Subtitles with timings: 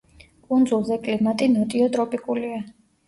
[0.45, 2.59] კუნძულზე კლიმატი ნოტიო ტროპიკულია.